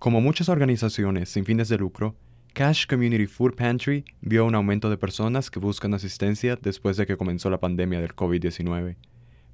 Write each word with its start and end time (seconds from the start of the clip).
Como 0.00 0.22
muchas 0.22 0.48
organizaciones 0.48 1.28
sin 1.28 1.44
fines 1.44 1.68
de 1.68 1.76
lucro, 1.76 2.16
Cash 2.54 2.86
Community 2.86 3.26
Food 3.26 3.54
Pantry 3.54 4.06
vio 4.22 4.46
un 4.46 4.54
aumento 4.54 4.88
de 4.88 4.96
personas 4.96 5.50
que 5.50 5.58
buscan 5.58 5.92
asistencia 5.92 6.56
después 6.56 6.96
de 6.96 7.04
que 7.04 7.18
comenzó 7.18 7.50
la 7.50 7.60
pandemia 7.60 8.00
del 8.00 8.16
COVID-19. 8.16 8.96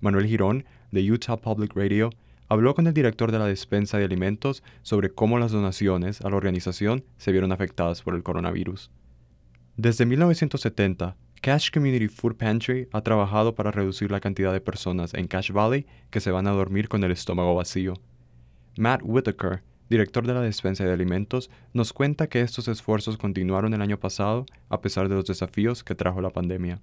Manuel 0.00 0.26
Girón, 0.28 0.64
de 0.92 1.10
Utah 1.10 1.36
Public 1.36 1.74
Radio, 1.74 2.10
habló 2.46 2.76
con 2.76 2.86
el 2.86 2.94
director 2.94 3.32
de 3.32 3.40
la 3.40 3.46
despensa 3.46 3.98
de 3.98 4.04
alimentos 4.04 4.62
sobre 4.82 5.10
cómo 5.10 5.40
las 5.40 5.50
donaciones 5.50 6.20
a 6.20 6.30
la 6.30 6.36
organización 6.36 7.04
se 7.16 7.32
vieron 7.32 7.50
afectadas 7.50 8.02
por 8.02 8.14
el 8.14 8.22
coronavirus. 8.22 8.92
Desde 9.76 10.06
1970, 10.06 11.16
Cash 11.42 11.72
Community 11.72 12.06
Food 12.06 12.36
Pantry 12.36 12.86
ha 12.92 13.00
trabajado 13.00 13.56
para 13.56 13.72
reducir 13.72 14.12
la 14.12 14.20
cantidad 14.20 14.52
de 14.52 14.60
personas 14.60 15.12
en 15.14 15.26
Cash 15.26 15.50
Valley 15.50 15.86
que 16.10 16.20
se 16.20 16.30
van 16.30 16.46
a 16.46 16.52
dormir 16.52 16.88
con 16.88 17.02
el 17.02 17.10
estómago 17.10 17.56
vacío. 17.56 17.94
Matt 18.78 19.00
Whitaker, 19.02 19.64
director 19.88 20.26
de 20.26 20.34
la 20.34 20.40
despensa 20.40 20.84
de 20.84 20.92
alimentos, 20.92 21.50
nos 21.72 21.92
cuenta 21.92 22.26
que 22.26 22.40
estos 22.40 22.68
esfuerzos 22.68 23.16
continuaron 23.16 23.74
el 23.74 23.82
año 23.82 23.98
pasado 23.98 24.46
a 24.68 24.80
pesar 24.80 25.08
de 25.08 25.14
los 25.14 25.26
desafíos 25.26 25.84
que 25.84 25.94
trajo 25.94 26.20
la 26.20 26.30
pandemia. 26.30 26.80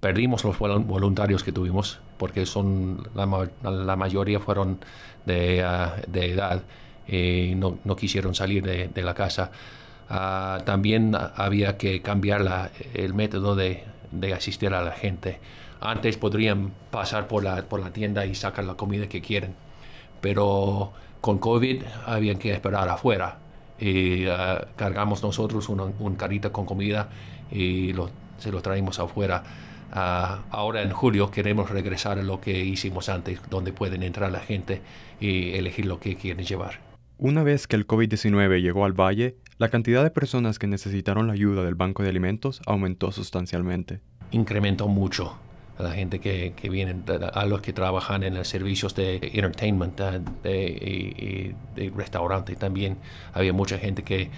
Perdimos 0.00 0.42
los 0.44 0.58
voluntarios 0.58 1.44
que 1.44 1.52
tuvimos 1.52 2.00
porque 2.18 2.44
son 2.44 3.08
la, 3.14 3.96
mayoría 3.96 4.40
fueron 4.40 4.80
de, 5.26 5.62
ah, 5.62 5.96
edad 6.12 6.62
y 7.06 7.54
no, 7.54 7.78
quisieron 7.96 8.34
salir 8.34 8.64
de, 8.64 9.02
la 9.02 9.14
casa. 9.14 9.52
Ah, 10.08 10.60
también 10.64 11.16
había 11.36 11.78
que 11.78 12.02
cambiar 12.02 12.72
el 12.94 13.14
método 13.14 13.54
de, 13.54 13.84
asistir 14.34 14.74
a 14.74 14.82
la 14.82 14.92
gente. 14.92 15.38
Antes 15.80 16.16
podrían 16.16 16.72
pasar 16.90 17.28
por 17.28 17.44
la, 17.44 17.62
por 17.62 17.80
la 17.80 17.92
tienda 17.92 18.26
y 18.26 18.34
sacar 18.34 18.64
la 18.64 18.74
comida 18.74 19.08
que 19.08 19.20
quieren, 19.20 19.54
pero 20.20 20.92
con 21.22 21.38
COVID 21.38 21.84
habían 22.04 22.36
que 22.36 22.52
esperar 22.52 22.88
afuera. 22.90 23.38
Y 23.80 24.26
ah, 24.26 24.68
cargamos 24.76 25.22
nosotros 25.22 25.68
un 25.70 26.16
carrito 26.16 26.52
con 26.52 26.66
comida 26.66 27.08
y 27.50 27.94
se 28.38 28.52
lo 28.52 28.60
traímos 28.60 28.98
afuera. 28.98 29.42
Ah, 29.92 30.40
ahora 30.50 30.82
en 30.82 30.90
julio 30.90 31.30
queremos 31.30 31.70
regresar 31.70 32.18
a 32.18 32.22
lo 32.22 32.40
que 32.40 32.64
hicimos 32.64 33.08
antes, 33.08 33.40
donde 33.48 33.72
pueden 33.72 34.02
entrar 34.02 34.30
la 34.32 34.40
gente 34.40 34.82
y 35.20 35.52
elegir 35.52 35.86
lo 35.86 36.00
que 36.00 36.16
quieren 36.16 36.44
llevar. 36.44 36.80
Una 37.18 37.44
vez 37.44 37.68
que 37.68 37.76
el 37.76 37.86
COVID-19 37.86 38.60
llegó 38.60 38.84
al 38.84 38.92
valle, 38.92 39.36
la 39.58 39.68
cantidad 39.68 40.02
de 40.02 40.10
personas 40.10 40.58
que 40.58 40.66
necesitaron 40.66 41.28
la 41.28 41.34
ayuda 41.34 41.62
del 41.62 41.76
Banco 41.76 42.02
de 42.02 42.08
Alimentos 42.08 42.60
aumentó 42.66 43.12
sustancialmente. 43.12 44.00
Incrementó 44.32 44.88
mucho 44.88 45.38
a 45.78 45.82
la 45.82 45.92
gente 45.92 46.20
que, 46.20 46.52
que 46.54 46.68
viene, 46.68 46.96
a 47.32 47.46
los 47.46 47.60
que 47.60 47.72
trabajan 47.72 48.22
en 48.22 48.34
los 48.34 48.48
servicios 48.48 48.94
de 48.94 49.16
entertainment 49.16 50.00
y 50.44 51.54
de, 51.74 51.92
restaurante 51.96 52.56
también. 52.56 52.98
Había 53.32 53.52
mucha 53.52 53.78
gente 53.78 54.02
que 54.02 54.30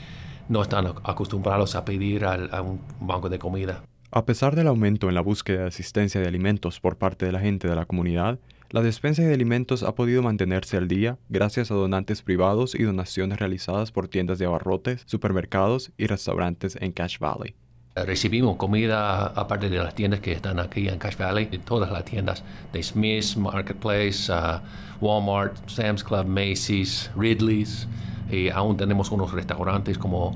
no 0.48 0.62
están 0.62 0.86
acostumbrados 1.04 1.74
a 1.74 1.84
pedir 1.84 2.24
a 2.24 2.62
un 2.62 2.80
banco 3.00 3.28
de 3.28 3.38
comida. 3.38 3.82
A 4.10 4.24
pesar 4.26 4.54
del 4.54 4.68
aumento 4.68 5.08
en 5.08 5.14
la 5.16 5.22
búsqueda 5.22 5.62
de 5.62 5.66
asistencia 5.66 6.20
de 6.20 6.28
alimentos 6.28 6.78
por 6.78 6.96
parte 6.96 7.26
de 7.26 7.32
la 7.32 7.40
gente 7.40 7.66
de 7.66 7.74
la 7.74 7.84
comunidad, 7.84 8.38
la 8.70 8.80
despensa 8.80 9.22
de 9.22 9.34
alimentos 9.34 9.82
ha 9.82 9.94
podido 9.94 10.22
mantenerse 10.22 10.76
al 10.76 10.88
día 10.88 11.18
gracias 11.28 11.70
a 11.70 11.74
donantes 11.74 12.22
privados 12.22 12.74
y 12.74 12.82
donaciones 12.82 13.38
realizadas 13.38 13.92
por 13.92 14.08
tiendas 14.08 14.38
de 14.38 14.46
abarrotes, 14.46 15.02
supermercados 15.06 15.92
y 15.96 16.06
restaurantes 16.06 16.76
en 16.80 16.92
Cache 16.92 17.18
Valley. 17.20 17.54
Recibimos 17.96 18.56
comida 18.56 19.26
aparte 19.26 19.70
de 19.70 19.78
las 19.78 19.94
tiendas 19.94 20.18
que 20.18 20.32
están 20.32 20.58
aquí 20.58 20.88
en 20.88 20.98
Cache 20.98 21.16
Valley, 21.16 21.44
de 21.44 21.58
todas 21.58 21.92
las 21.92 22.04
tiendas, 22.04 22.42
de 22.72 22.82
Smith's, 22.82 23.36
Marketplace, 23.36 24.32
uh, 24.32 24.58
Walmart, 25.00 25.56
Sam's 25.68 26.02
Club, 26.02 26.26
Macy's, 26.26 27.08
Ridley's, 27.14 27.86
y 28.28 28.48
aún 28.48 28.76
tenemos 28.76 29.12
unos 29.12 29.30
restaurantes 29.32 29.96
como 29.96 30.32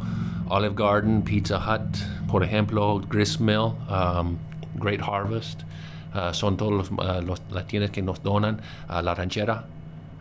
Olive 0.49 0.77
Garden, 0.77 1.23
Pizza 1.23 1.59
Hut, 1.59 1.99
por 2.29 2.45
ejemplo, 2.45 3.01
Gristmill, 3.01 3.75
um, 3.91 4.37
Great 4.77 5.01
Harvest. 5.03 5.63
Uh, 6.15 6.33
son 6.33 6.57
todas 6.57 6.93
uh, 6.93 7.35
las 7.51 7.67
tiendas 7.67 7.91
que 7.91 8.03
nos 8.03 8.23
donan 8.23 8.61
a 8.87 9.03
la 9.03 9.17
ranchera. 9.17 9.65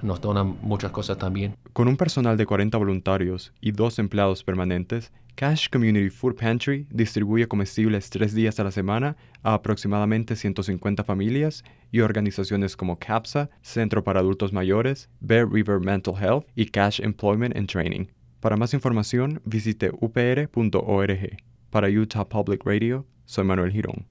Nos 0.02 0.22
donan 0.22 0.58
muchas 0.62 0.92
cosas 0.92 1.18
también. 1.18 1.56
Con 1.74 1.88
un 1.88 1.98
personal 1.98 2.38
de 2.38 2.46
40 2.46 2.78
voluntarios 2.78 3.54
y 3.62 3.72
dos 3.72 4.00
empleados 4.00 4.44
permanentes, 4.44 5.12
Cash 5.36 5.70
Community 5.70 6.10
Food 6.10 6.36
Pantry 6.36 6.88
distribuye 6.90 7.48
comestibles 7.48 8.10
tres 8.10 8.34
días 8.34 8.60
a 8.60 8.64
la 8.64 8.72
semana 8.72 9.18
a 9.44 9.54
aproximadamente 9.54 10.36
150 10.36 11.04
familias 11.04 11.64
y 11.92 12.00
organizaciones 12.00 12.76
como 12.76 12.98
CAPSA, 12.98 13.52
Centro 13.62 14.04
para 14.04 14.22
Adultos 14.22 14.52
Mayores, 14.52 15.10
Bear 15.20 15.48
River 15.48 15.80
Mental 15.80 16.16
Health 16.20 16.48
y 16.56 16.66
Cash 16.66 17.02
Employment 17.02 17.56
and 17.56 17.70
Training. 17.70 18.08
Para 18.40 18.58
más 18.58 18.74
información, 18.74 19.40
visite 19.46 19.92
upr.org. 20.00 21.38
Para 21.70 21.88
Utah 21.90 22.28
Public 22.28 22.66
Radio, 22.66 23.06
soy 23.26 23.44
Manuel 23.44 23.72
Girón. 23.72 24.08